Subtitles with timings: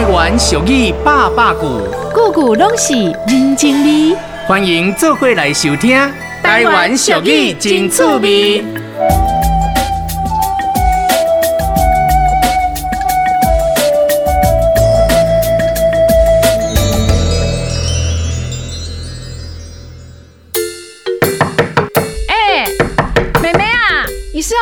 [0.00, 1.78] 台湾俗语百百句，
[2.14, 2.94] 句句拢是
[3.28, 4.16] 人情味。
[4.48, 5.94] 欢迎做伙来收听
[6.42, 8.64] 台湾俗语真趣味。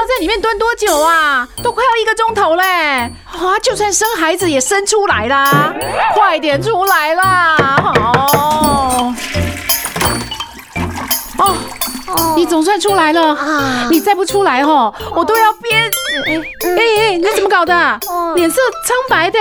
[0.07, 1.47] 在里面蹲多久啊？
[1.63, 2.63] 都快要一个钟头嘞！
[2.65, 5.73] 啊，就算生孩子也生出来啦，
[6.15, 7.57] 快点出来啦！
[7.97, 9.15] 哦。
[11.39, 11.57] 哦，
[12.09, 13.87] 哦，你总算出来了啊！
[13.91, 15.73] 你再不出来哦，我都要憋。
[16.27, 16.35] 哎
[16.65, 18.01] 哎哎，你怎么搞的？
[18.39, 19.41] 脸色苍白的，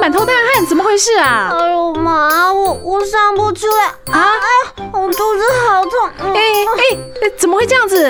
[0.00, 1.48] 满头大汗，怎么回事啊？
[1.52, 4.32] 哎呦妈，我我上不出来啊！
[4.32, 5.92] 哎呀，我肚子好痛！
[6.34, 6.40] 哎
[7.22, 8.08] 哎，怎么会这样子？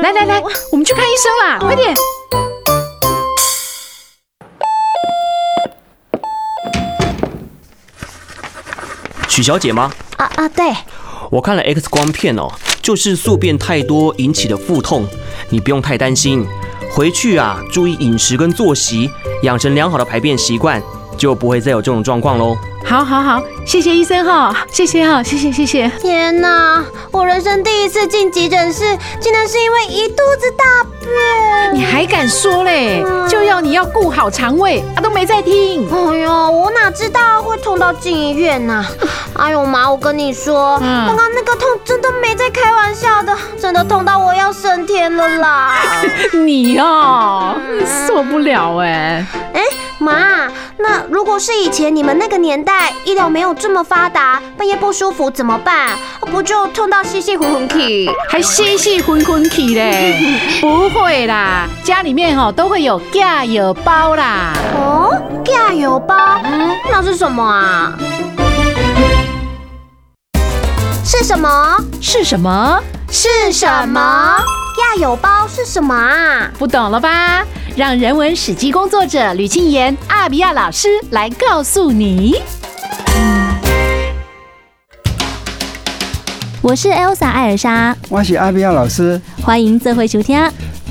[0.00, 0.42] 来来来，
[0.72, 1.58] 我们去看医生啦！
[1.60, 1.94] 快点。
[9.28, 9.92] 许小姐吗？
[10.16, 10.74] 啊啊，对。
[11.30, 15.06] 我看了 X 光片哦，就是宿便太多引起的腹痛，
[15.50, 16.48] 你不用太担心。
[16.90, 19.10] 回去啊，注意饮食跟作息，
[19.42, 20.82] 养成良好的排便习惯，
[21.16, 22.56] 就不会再有这种状况喽。
[22.84, 25.88] 好，好，好，谢谢医生哈，谢谢哈，谢谢，谢谢。
[26.00, 30.64] 天哪，我人生第一次进急诊室，竟然是因为一肚子大
[30.98, 31.74] 便。
[31.74, 33.02] 你还敢说嘞？
[33.28, 35.86] 就要你要顾好肠胃，啊，都没在听。
[35.88, 38.86] 哎呦，我哪知道会痛到进医院啊？
[39.36, 45.74] 哎呦妈，我跟你说，刚刚那个痛真的没在开玩笑的，真的痛到我要升天了啦。
[46.32, 47.56] 你哦，
[48.06, 49.26] 受不了哎。
[49.52, 49.62] 哎，
[49.98, 55.88] 妈，那如果是以前你们那个年代，医疗没有这么发达，半夜不舒服怎么办？
[56.30, 60.16] 不就痛到吸吸昏昏去，还吸吸昏昏去嘞？
[60.60, 64.52] 不会啦，家里面哦都会有加油包啦。
[64.76, 65.29] 哦，加
[65.80, 66.14] 油包？
[66.44, 67.96] 嗯，那是什么啊？
[71.02, 71.76] 是什么？
[72.02, 72.82] 是什么？
[73.10, 74.00] 是什么？
[74.78, 76.50] 亚油包是什么啊？
[76.58, 77.44] 不懂了吧？
[77.76, 82.42] 让人文史迹工作者吕庆妍阿比亚老师来告诉你。
[86.60, 90.38] 我是 Elsa 艾尔莎，我是阿比亚老师，欢迎做回收听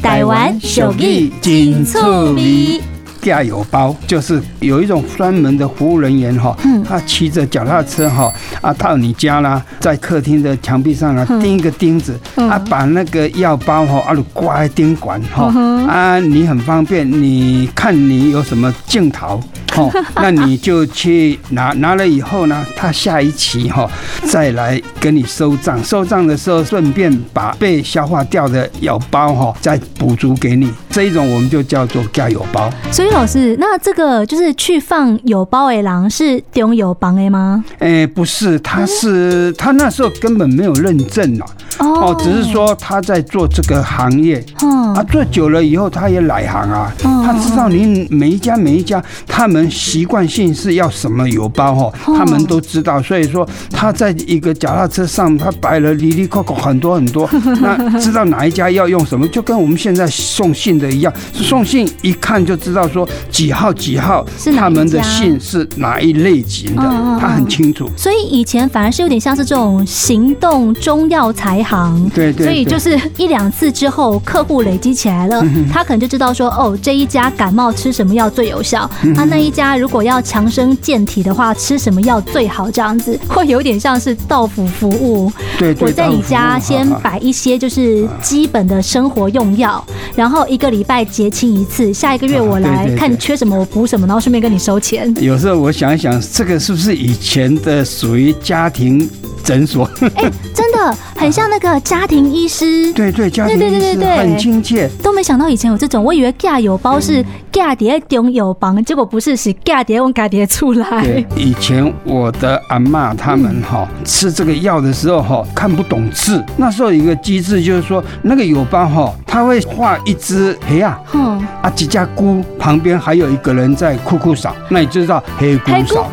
[0.02, 2.00] 台湾俗语真趣
[2.34, 2.82] 味。
[3.22, 6.56] 加油包就是有一种专门的服务人员哈，
[6.88, 8.32] 他骑着脚踏车哈
[8.62, 15.46] 啊到你家啦，在客厅的墙壁上啊钉一个钉子，啊把那个药包哈啊挂在钉管哈
[15.88, 19.42] 啊你很方便，你看你有什么镜头。
[19.76, 23.90] 哦， 那你就去拿，拿了以后呢，他下一期哈
[24.26, 32.70] 再来跟你收账，收账的时候顺便把被消化掉的药包哈再补足给你，这一种我们就叫做加油包。
[32.92, 37.64] 所以老师，那这个就是去放油包的狼是丢油帮的吗？
[37.80, 41.46] 哎，不是，他是他那时候根本没有认证啊。
[41.80, 57.30] 哦，只是说他在做这个行业，嗯啊，做久了以后他也来行啊，嗯他知道你每一家每一家他们习惯性是要什么油包哈，他们都知道，所以说他在一个脚踏车上他摆了里里扣扣很多很多，
[57.62, 66.84] 那知道哪一家要用什么，就跟我们现在送信的一样，送信一看就知道说几号几号是，他们的信是哪一类型的，
[67.20, 67.90] 他很清楚。
[67.96, 71.60] 所以以前反而是有点像是这种行动中药材。
[71.60, 85.32] 行，对对，所以就是一两次之后，客户累积起来了，他可能就知道说，哦，这一家感冒吃什么药最有效，他那一家如果要强身健体的话，吃什么药最好，这样子会有点像是到府服务。
[85.58, 89.86] 对，我在你家先摆一些就是基本的生活用药，
[90.16, 95.14] 然后一个礼拜结清一次，下一个月我来看缺什么我补什么，然后顺便跟你收钱。
[95.22, 99.10] 有时候我想一想，这个是不是以前的属于家庭？
[99.44, 104.90] 诊所，哎，真的很像那个家庭医师，对对，家庭医师，很亲切。
[105.02, 111.02] 都没想到以前有这种，我以为架油包是加碟中药房，结果不是，是加碟用架碟出来。
[111.04, 126.08] 对，以前我的阿嬷他们哈吃这个药的时候哈看不懂字，那时候有一个机制就是说那个药包哈他会画一只黑啊，嗯啊几家菇旁边还有一个人在哭哭扫，那你就知道黑姑扫。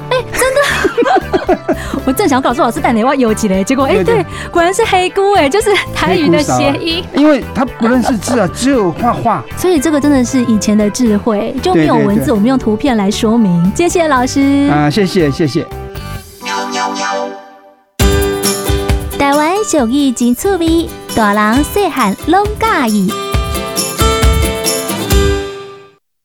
[2.05, 7.05] 我正想告诉老师带哪位有几嘞，结果哎、欸，对，果然是黑姑哎，就是台语的谐音。
[7.14, 9.44] 因为他不认识字啊，只有画画。
[9.56, 13.73] 所以这个真的是以前的智慧，就没有文字，我们用图片来说明。
[13.75, 15.67] 谢谢老师啊，谢谢谢谢。
[19.19, 23.25] 台湾俗语真趣味，大人细汉拢喜欢。